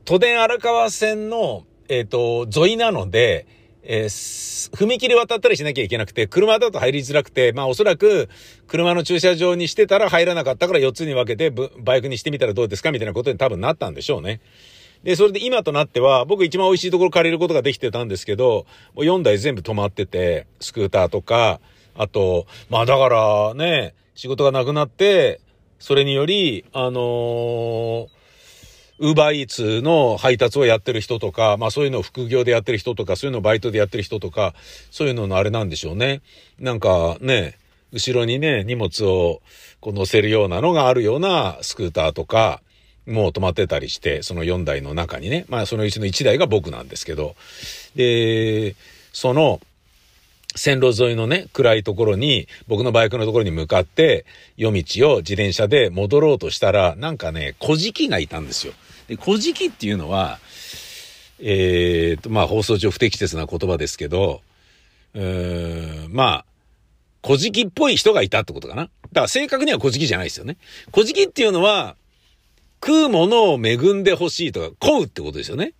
[0.06, 3.44] 都電荒川線の、えっ、と、沿いなので、
[3.82, 8.28] えー踏切渡ったりしなきゃいけなくて、車だと入りづらくて、まあおそらく
[8.66, 14.40] 車の駐車場にしてたら入らなかったから4つに分けてバイクにしてみたらどうですかみたいなことに多分なったんでしょうね。
[15.02, 21.60] で、それで今となっては、僕一番美味しいところ借りることができてたんですけど、もう4台全部止まってて、スクーターとか、
[21.94, 25.40] あと、まあだからね、仕事がなくなって、
[25.78, 28.15] それにより、あのー
[28.98, 34.54] ウーバーイーツの配達をやってる人とか、まあそういうのを副業でやってる人とか、そういうのをバイトでやってる人とか、
[34.90, 36.22] そういうののあれなんでしょうね。
[36.58, 37.58] なんかね、
[37.92, 39.42] 後ろにね、荷物を
[39.80, 42.62] こう乗せるようなのがあるようなスクーターとか、
[43.06, 47.36] もう止まってたりして、その4台の中にね、まあそのうちの1台が僕なんですけど、
[47.94, 48.74] で、
[49.12, 49.60] その、
[50.56, 54.24] 線路沿いのね、暗いところに、僕のバイクのところに向かって、
[54.56, 58.72] 夜道を自転車で戻ろうとしたら、なんかね、小じきがいたんですよ。
[59.08, 60.38] で、小じきっていうのは、
[61.38, 64.42] えーと、まあ放送上不適切な言葉ですけど、
[65.14, 66.44] うーん、まあ、
[67.22, 68.82] 小じきっぽい人がいたってことかな。
[68.82, 68.90] だか
[69.22, 70.56] ら正確には小じきじゃないですよね。
[70.92, 71.96] 小じきっていうのは、
[72.84, 75.72] 食うものを恵んでほしいとか、乞うってことですよね。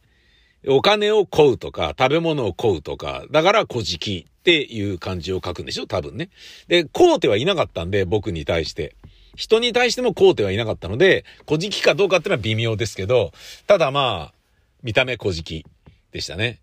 [0.67, 6.31] お金を乞うとか、食べ物を乞うとか、だから小じきっていう漢字を書くんでしょ多分ね。
[6.67, 8.97] で、乞うてはいなかったんで、僕に対して。
[9.37, 13.33] 人に対しても乞うてはいなかったので、小じきかどうかってのは微妙ですけど、
[13.67, 14.35] ただまあ、
[14.83, 15.65] 見た目小じき
[16.13, 16.59] でしたね。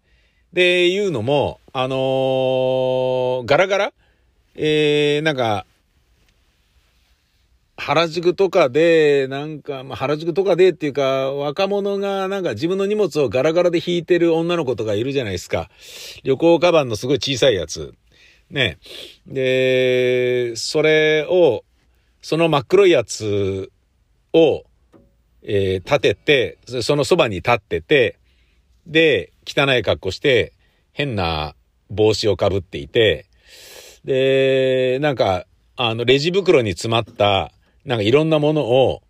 [0.51, 3.93] で、いうのも、あのーガラガラ？
[4.55, 5.65] えー、なんか、
[7.75, 15.71] 原宿とかで、なんか、まあ、原宿とかでっていうか、若者がなんか自分の荷物をガラガラで引いてる女の子とかいるじゃないですか。
[16.23, 17.95] 旅行カバンのすごい小さいやつ。
[18.51, 18.77] ね。
[19.25, 21.63] で、それを、
[22.23, 23.69] その真っ黒いやつ
[24.31, 24.63] を、
[25.43, 28.17] えー立てて、そのそばに立ってて、
[28.87, 30.53] で、汚い格好して、
[30.93, 31.53] 変な
[31.89, 33.25] 帽子をかぶっていて、
[34.05, 37.51] で、なんか、あの、レジ袋に詰まった、
[37.83, 39.01] なんかいろんなものを、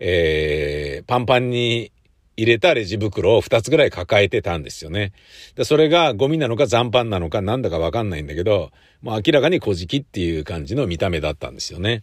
[0.00, 1.92] えーパンパンに
[2.36, 5.12] 入れたレジ袋を2つぐらい抱えてたんですよね。
[5.54, 8.70] で、それがゴミなのか残飯なのかなんだかわかんないんだけど、
[9.02, 12.02] もう明らかに小じきっていう感じの見た目だったんですよね。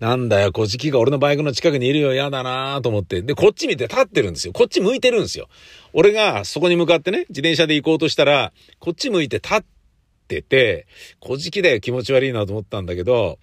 [0.00, 3.22] なんだよ、小じきが俺のバイクの近くにいるよ、やだなーと思って。
[3.22, 4.52] で、こっち見て立ってるんですよ。
[4.52, 5.48] こっち向いてるんですよ。
[5.92, 9.62] 俺がそこに向かってね、自転車で行こうとしたら、こっち向いて立っ
[10.28, 10.86] てて、
[11.18, 13.38] 小じきだよ、気持ち悪いなと思ったんだけど、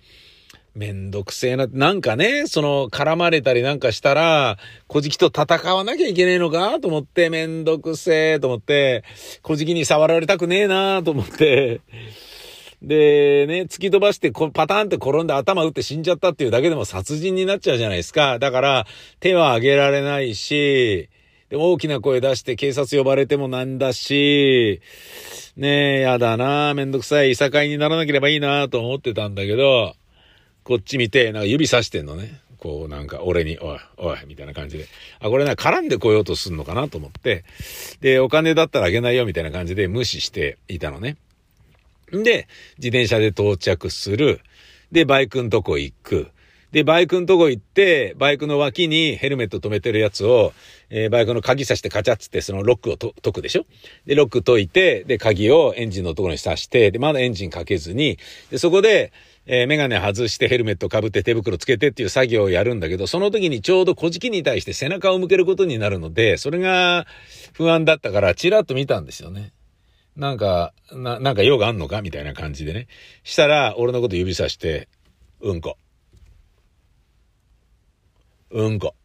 [0.77, 1.65] めんどくせえな。
[1.65, 9.03] なんかね、その、絡まれたりなんかしたら、小じと戦わなきゃいけねえのかと思って、めんどくせえと思って、
[9.41, 11.81] 小じに触られたくねえなと思って、
[12.83, 18.37] で、ね、突き飛ばしてパターンって転んで頭打って死んじゃったっていうだけでも殺人になっちゃうじゃないですか。
[18.37, 18.85] だから、
[19.19, 21.09] 手は挙げられないし、
[21.49, 24.81] で大きな声出して警察呼ばれてもなんだし、
[25.55, 29.95] ねえ、やだなめんどくさい、いさかいにならなければいいなと思ってたんだけど、
[30.67, 32.41] こっち見て、なんか指さしてんのね。
[32.57, 34.85] こうなんか俺に、おい、おい、みたいな感じで。
[35.21, 37.45] あ、これな、絡んでこようとすんのかなと思って。
[38.01, 41.15] で、お金だったらあげないよ、みたいな感じで無視していたのね。
[42.13, 42.49] んで、
[42.79, 44.41] 自転車で到着する。
[44.91, 46.27] で、バイクんとこ行く。
[46.73, 50.51] で、バイクんとこ行って、バイクの脇にヘルメット止めてるやつを、
[50.89, 53.65] えーバイクの鍵さしてカチャッつって、そのロックをと解くでしょ？
[54.05, 58.17] で、ロック解いて、で、鍵をエンジンのところに刺して、で、まだエンジンかけずに、
[58.51, 59.13] で、そこで、
[59.49, 67.07] えーメガネ外してヘルメットかぶって手袋つけてっていう作業をやるんだけど、その時にちょうど小じに対して背中を向けることになるので、それが
[67.53, 69.53] 不安だったから、チラッと見たんですよね。
[70.17, 72.01] なんか、な、なんか用があんのか？
[72.01, 72.87] みたいな感じでね。
[73.23, 74.89] したら、俺のこと指さして、
[75.39, 75.77] うんこ。
[78.51, 78.95] うんこ。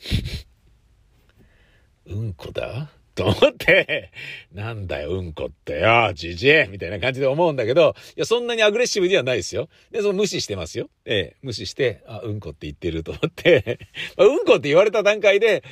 [2.06, 2.90] うんこだ？
[3.14, 4.10] と思って、
[4.52, 9.68] なんだよ、うんこってよ、じじいみたいな感じで思うんだけど、いや、そんなにアグレッシブではないですよ。
[9.90, 10.88] で、その無視してますよ。
[11.04, 13.78] ええ、無視して、あ、うんこって言ってると思って、
[14.16, 15.62] まあうんこって言われた段階で、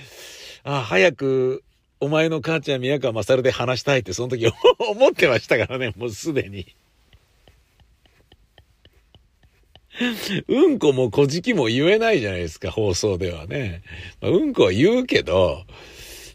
[0.65, 1.65] あ、早く、
[2.01, 4.47] お前の母ちゃん宮川勝で話したいってその時
[4.79, 6.75] 思ってましたからね、もうすでに。
[10.49, 13.83] うんこも小じきも言えないじゃないですか、放送ではね。
[14.21, 15.65] まあうんこは言うけど、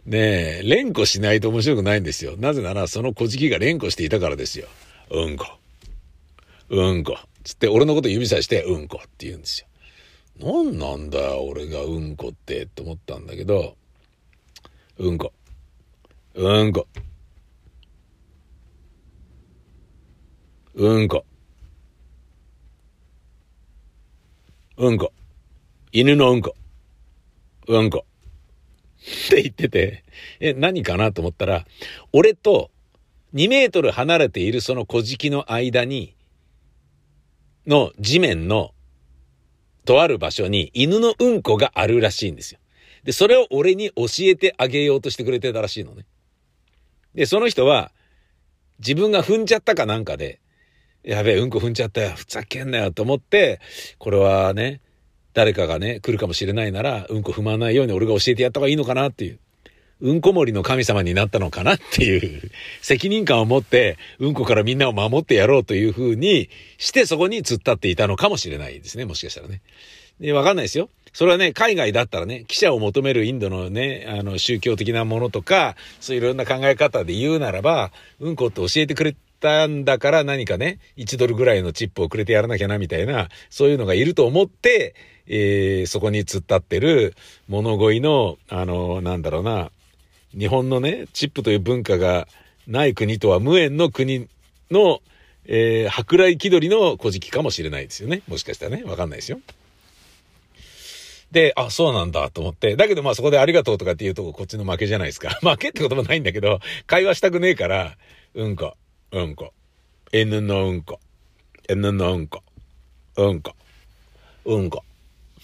[0.05, 2.37] ねえ、連呼しないと面白くないんですよ。
[2.37, 4.67] なぜなら、その小じきが連呼していたからですよ。
[5.09, 5.47] うんこ。
[6.69, 7.17] うんこ。
[7.43, 9.67] つって、俺のこと指さして、うんこって言うんですよ。
[10.39, 13.75] なんなんだよ、俺がうんこって、と思ったんだけど、
[14.97, 15.33] うんこ。
[16.35, 16.87] うんこ。
[20.75, 21.25] うんこ。
[24.77, 25.13] うんこ。
[25.91, 26.53] 犬のうんこ。
[27.67, 28.05] うんこ。
[29.05, 30.03] って言ってて、
[30.39, 31.65] え、何かなと思ったら、
[32.11, 32.71] 俺と
[33.33, 36.15] 2メートル離れているその小敷の間に、
[37.67, 38.71] の地面の
[39.85, 42.59] とある場所に犬のうんこがあるらしいんですよ。
[43.03, 46.05] で、それを俺に教えてあげようとしてくれてたらしいのね。
[47.13, 47.91] で、その人は、
[48.79, 50.41] 自分が踏んじゃったかなんかで、
[51.03, 52.13] やべえ、うんこ踏んじゃったよ。
[52.15, 53.61] ふざけんなよと思って、
[53.99, 54.81] これはね、
[55.35, 59.39] 誰かがね、来るかもしれないなら、うんこ踏まないように俺が教えてやった方がいいのかなっていう。
[60.01, 69.61] うんこ盛りの神様になったのかなっていう、責任感を持って、うんこからみんなを守ってやろうという風にして、そこに突っ立っていたのかもしれないですね、もしかしたらね。
[70.21, 70.89] で、わかんないですよ。
[71.11, 84.95] それはね、海外だったらね、記者を求めるインドのね、あの、宗教的なものとか、そういういろんな考え方で言うならば、うんこって教えてくれたんだから何かね、1ドルぐらいのチップをくれてやらなきゃな、みたいな、そういうのがいると思って、
[85.27, 87.15] えーそこに突っ立ってる
[87.47, 89.71] 物乞いの、あの、なんだろうな、
[90.37, 92.27] 日本のね、チップという文化が
[92.67, 94.27] ない国とは無縁の国
[94.71, 95.01] の、
[95.45, 98.21] えー、舶来気取りの古事記かもしれないですよね。
[98.27, 98.83] もしかしたらね。
[98.83, 99.39] わかんないですよ。
[101.31, 102.75] で、あ、そうなんだと思って。
[102.75, 105.29] だけどまあそこでありがとうとかって言うとここっちの負けじゃないですか。
[105.43, 107.97] 負けってこともないんだけど、会話したくねえから、
[108.33, 108.75] うんこ、
[109.11, 109.53] うんこ、
[110.11, 110.99] N のうんこ、
[111.69, 112.41] N のうんこ、
[113.17, 113.55] うんこ、
[114.45, 114.83] うんこ。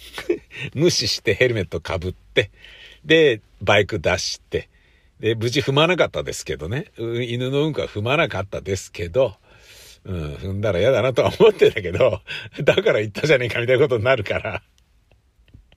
[0.74, 2.52] 無視してヘルメットかぶって、
[3.06, 4.70] で、バイク出して、
[5.20, 6.92] で、無事踏まなかったですけどね。
[6.98, 9.36] 犬のうんこは踏まなかったですけど、
[10.04, 12.22] うん、踏んだら嫌だなとは思ってたけど、
[12.64, 14.64] だから言ったじゃねえかみたいなことになるから。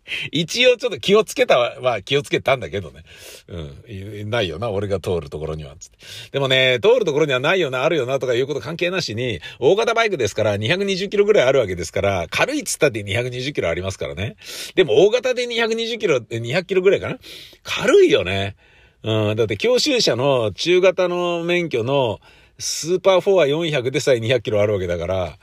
[0.33, 3.05] 一応ちょっと気をつけたは、まあ気をつけたんだけどね。
[3.49, 4.31] うん。
[4.31, 5.75] ないよな、俺が通るところには。
[5.79, 5.99] つって
[6.33, 14.37] でもね、通るところにはないよな、あるよな、とかいうこと関係なしに、大型バイクですから220キロぐらいあるわけですから、軽いっつったって220キロありますからね。
[14.75, 17.19] でも大型で220キロ、200キロぐらいかな？
[17.63, 18.57] 軽いよね。
[19.03, 19.37] うん。
[19.37, 22.21] だって教習車の中型の免許の
[22.59, 25.39] スーパー4は400でさえ200キロあるわけだから、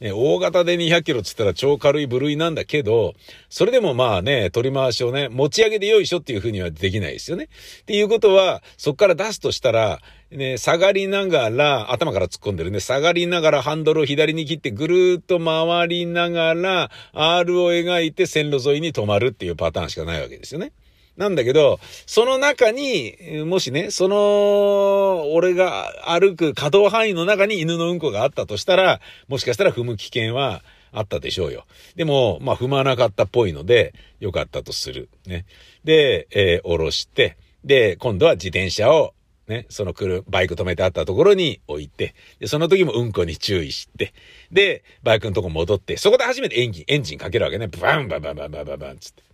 [0.00, 3.14] ね、大型で200キロっつったら超軽い部類なんだけど、
[3.48, 7.48] それでもまあね、取り回しをね、持ち上げでよいしょっていう風にはできないですよね。
[7.82, 20.72] っていうことは、そっから出すとしたら、ね、下がりながら、頭から突っ込んでるね、下がりながらハンドルを左に切ってぐるーっと回りながら、R を描いて線路沿いに止まるっていうパターンしかないわけですよね。
[21.18, 30.62] なんだけど、その中に、もしね、その、俺が歩く可動範囲の中に犬のうんこがあったとしたら、もしかしたら踏む危険は
[30.92, 31.66] あったでしょうよ。
[31.96, 35.08] でも、まあ踏まなかったっぽいので、よかったとする。
[35.26, 35.44] ね。
[35.82, 39.12] で、えー下ろして、で、今度は自転車を、
[39.48, 44.12] ね、その来る、バイク止めてあったところに置いて、で、その時もうんこに注意して、
[44.52, 47.66] で、バイクのとこ戻って、そこで初めてエンジン、エンジンかけるわけね。
[47.66, 49.27] バンバンバンバンバンバンバンつって。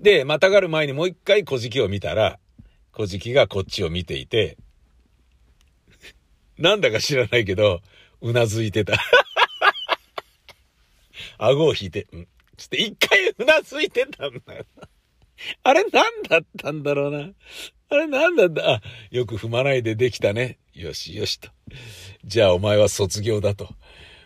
[0.00, 2.38] で、またがる前にもう一回小じを見たら、
[2.92, 4.56] 小じがこっちを見ていて、
[6.58, 7.80] なんだか知らないけど、
[8.20, 8.94] うなずいてた。
[11.38, 12.28] 顎を引いて、うん。
[12.56, 14.64] つって一回うなずいてたんだよ。
[15.62, 17.30] あれ何だったんだろうな。
[17.90, 20.58] あれ何だったあ、よく踏まないでできたね。
[20.74, 21.48] よしよしと。
[22.24, 23.68] じゃあお前は卒業だと。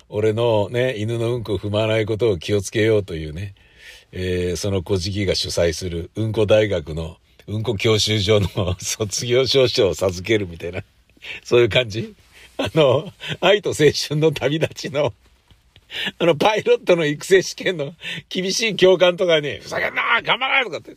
[0.08, 3.54] 俺のね、犬のうんこを踏まないことを気をつけようというね。
[4.12, 10.84] えーその小じが主催するうんこ大学のうんこ教習所の 卒業証書を授けるみたいな、
[11.42, 12.14] そういう感じ？
[12.58, 13.74] あの、愛と青
[14.08, 15.12] 春の旅立ちの、
[16.18, 17.94] あの、パイロットの育成試験の
[18.28, 20.94] 厳しい教官とかに、ふざけんな頑張れとかって、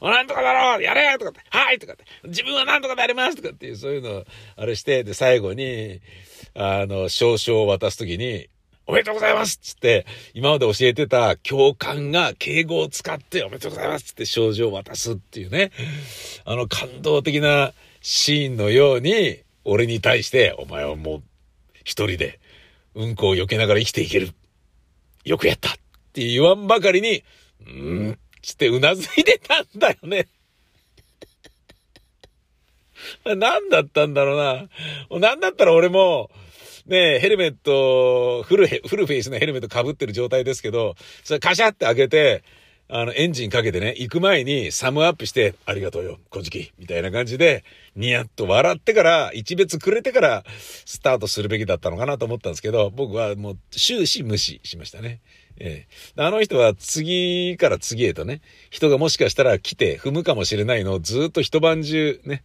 [0.00, 6.00] おなんとかだろうやれとかって、はいとかって、自分はなんとかでありますとかっていう、そういうのを、あれして、で、最後に、
[6.54, 8.48] あの、証書を渡すときに、
[8.88, 15.72] おめでとうございますつって、今まで教えてた教官が敬語を使っておめでとうございますっつって症状を渡すっていうね。
[16.46, 21.22] あの感動的なシーンのように、俺に対して、お前はもう
[21.84, 22.40] 一人で
[22.94, 24.30] うんこを避けながら生きていける。
[25.22, 25.72] よくやったっ
[26.14, 27.22] て言わんばかりに、
[27.60, 30.28] うーん、つってうなずいてたんだよね。
[33.36, 34.68] 何だったんだろ
[35.10, 35.28] うな。
[35.28, 36.30] なんだったら俺も、
[36.88, 42.42] ね、ヘルメット、フルヘ、フルフェイスのヘルメット被ってる状態ですけど、それカシャって開けて、
[42.90, 47.62] あの、エンジンかけてね、行く前にサムアップして、ありがとうよ、小じきみたいな感じで、
[47.94, 50.44] ニヤッと笑ってから、一別くれてから、
[50.86, 55.20] スタートするべきだったのかなと思ったんですけど、僕はもう終始無視しましたね。
[55.60, 55.86] え
[56.16, 58.40] えあの人は次から次へとね、
[58.70, 62.42] 人がもしかしたら来て踏むかもしれないのをずっと一晩中ね、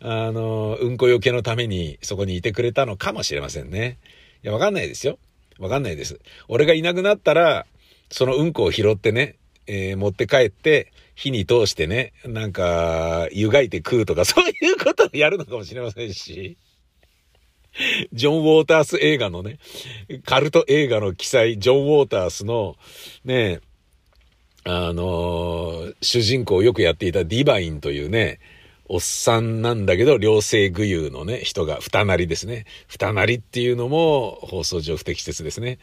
[0.00, 3.98] あの、うんこよけのためにそこにいてくれたのかもしれませんね。
[4.42, 5.18] いや、わかんないですよ。
[5.58, 6.18] わかんないです。
[6.48, 7.66] 俺がいなくなったら、
[8.10, 9.36] そのうんこを拾ってね、
[9.66, 16.58] えー持って帰って、火に通してね、なんか、湯がいて食うとか、そういうことをやるのかもしれませんし。
[18.12, 19.58] ジョン・ウォータース映画のね、
[20.24, 22.76] カルト映画の記載、ジョン・ウォータースの、
[23.24, 23.60] ね、
[24.64, 28.40] あのー主人公をよくやっていたディバインというね、
[28.88, 32.66] おっさんなんだけど、両性具有のね、人が、二なりですね。
[32.86, 35.78] 二なりっていうのも放送上不適切ですね。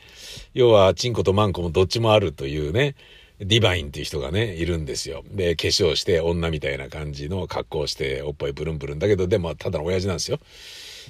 [0.54, 2.96] 要は、チンコとマンコもどっちもあるというね、
[3.40, 5.24] ディバインっていう人がね、いるんですよ。
[5.32, 10.40] で、化粧して女みたいな感じの格好をして、おっぱいブルンブルンだけど、でもただの親父なんですよ。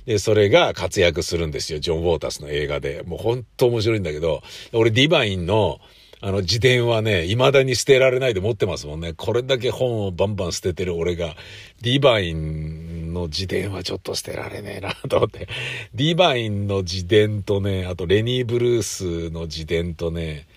[0.05, 1.79] で、それが活躍するんですよ。
[1.79, 3.03] ジョン・ウォータスの映画で。
[3.03, 4.41] もう本当面白いんだけど、
[4.73, 5.79] 俺ディバインの、
[6.25, 9.11] あの自伝はね、未だに捨てられないで持ってますもんね。
[9.11, 11.35] これだけ本をバンバン捨ててる俺が、
[11.81, 15.49] ディバインの自伝はちょっと捨てられねえなと思って。
[15.93, 20.47] ディバインの自伝とね、あとレニー・ブルースの自伝とね、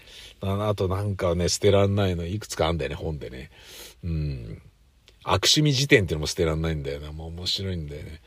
[0.40, 3.50] ああとなんかね、捨てらんないのいくつかあんだよね、本でね。
[4.04, 4.62] うん。
[5.24, 7.10] 悪趣味辞典っていうのも捨てらんないんだよな。
[7.10, 8.20] もう面白いんだよね。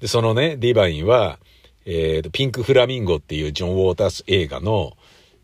[0.00, 1.38] で、そのね、ディバインは、
[1.84, 4.96] えーと、ピンクフラミンゴっていうジョン・ウォータース映画の、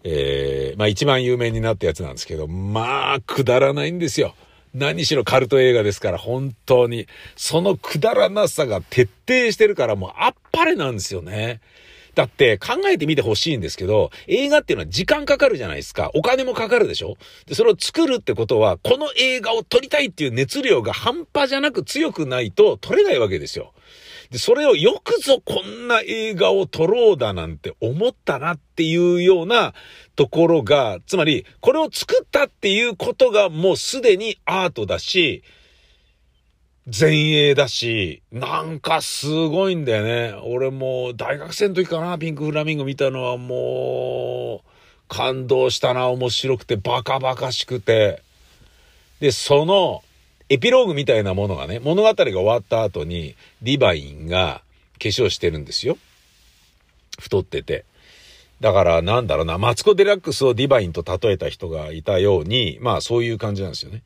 [0.05, 4.35] えーまあ一番有名になったやつなんですけど、まあ、くだらないんですよ。
[4.75, 7.07] 何しろカルト映画ですから、本当に。
[7.37, 11.61] そのくだらなさが徹底してるから、もうあっぱれなんですよね。
[12.15, 16.11] だって考えてみてほしいんですけど、映画っていうのは時間かかるじゃないですか。
[16.15, 23.73] お金もかかるでしょで、それを作るってことは、この映画を撮りたいっていう熱量が半端じゃなく強くないと撮れないわけですよ。
[24.31, 29.75] で、それをよくぞこんな映画を撮ろうだなんて思ったなっていうような
[30.17, 35.43] ところが、つまり、これを作ったっていうことがもうすでにアートだし、
[36.87, 40.39] 前衛だし、なんかすごいんだよね。
[40.45, 44.69] 俺も大学生の時かな、ピンクフラミンゴ見たのはもう、
[45.09, 48.23] 感動したな、面白くて、バカバカしくて。
[49.21, 50.03] で、その、
[50.55, 54.63] エピローグみたいなものがね、物語が終わった後に、リヴァインが
[55.01, 55.99] 化粧してるんですよ。
[57.19, 57.85] 太ってて。
[58.61, 64.05] だから、なんだろうな、マツコ・デラックスをディバインと例えた人がいたように、まあそういう感じなんですよね。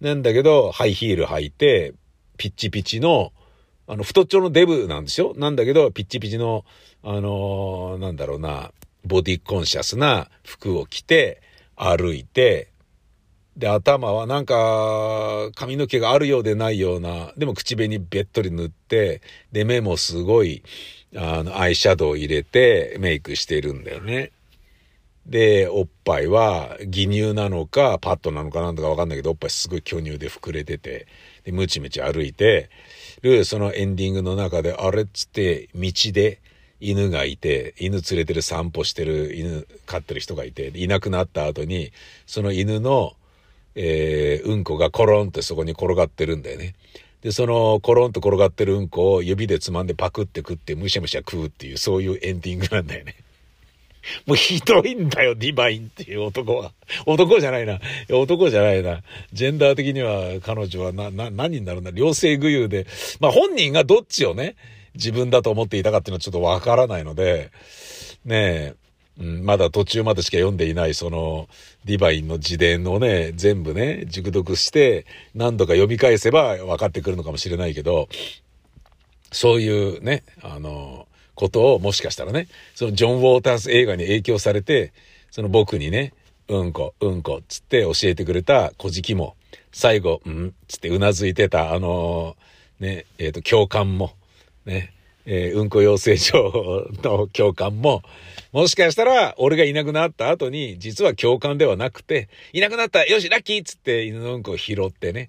[0.00, 1.94] なんだけど、ハイヒール履いて、
[2.36, 3.32] ピッチピチの、
[3.86, 5.34] あの、太っちょのデブなんですよ。
[5.36, 6.64] なんだけど、ピッチピチの、
[7.04, 8.72] あのーなんだろうな、
[9.04, 11.40] ボディコンシャスな服を着て、
[11.76, 12.72] 歩いて、
[13.56, 20.62] で、頭はなんか、髪の毛があるようでないような、でも口紅べっとり塗って、で、目もすごい、
[21.16, 24.32] あの、アイシャドウ入れてメイクしてるんだよね。
[25.26, 31.06] で、おっぱいは義乳なのか、パッドなのかなんとかわかんないけど、おっぱいすごい巨乳で膨れてて、
[31.44, 32.68] で、ムチムチ歩いて、
[33.22, 36.40] で、そのエンディングの中で、あれっつって、道で
[36.78, 41.92] 犬がいて、犬連れてる散歩してる犬飼ってる人がいて、いなくなった後に、
[42.26, 43.16] その犬の、
[43.76, 46.74] えー、うんこがコロンってそこに転がってるんだよね。
[47.20, 53.16] で、そのコロンと転がってるうんこを指でつまんでパクって食ってむしゃむしゃ食うっていう、そういうエンディングなんだよね。
[54.26, 56.72] もうひどいんだよ、ディバインっていう男は。
[57.04, 57.80] 男じゃないな。
[58.08, 59.02] 男じゃないな。
[59.32, 61.90] ジェンダー的には彼女はな、な、何になるんだ？
[61.90, 62.86] 両性具有で。
[63.20, 64.54] まあ本人がどっちをね、
[64.94, 67.50] 自分だと思っていたかっていうのはちょっとわからないので、
[68.24, 68.74] ねえ、
[69.18, 71.48] うん、まだ途中までしか読んでいないその
[71.84, 78.08] ディバインの自伝をね、全部ね、熟読して何度か読み返せば分かってくるのかもしれないけど、
[79.32, 84.92] そういうね、あの、ことをもしかしたらね、そのジョン・ウォータース映画に影響されて、
[85.30, 86.12] その僕にね、
[86.48, 89.36] うんこ、うんこ、つって教えてくれた小じきも、
[89.72, 92.36] 最後、うん、つってうなずいてた、あの
[92.80, 94.12] ね、えっ、と、教官も、
[94.64, 94.92] ね、
[95.26, 98.02] えーうんこ養成所の教官も、
[98.56, 105.28] もしかしたら、俺がいなくなった後に、実は教官ではなくて、いなくなったよし、ラッキーっつって犬のうんこを拾ってね、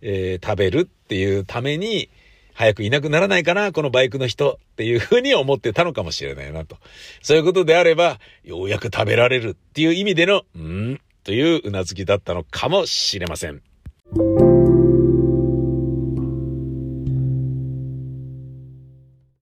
[0.00, 2.08] えー食べるっていうために、
[2.54, 6.76] 早くいなくならないかな、このバイクの人っていうふうに思ってたのかもしれないなと。
[7.20, 13.60] そういうことであれば、ようやく食べられるっていう意味での、うん、といううなずきだったのかもしれません。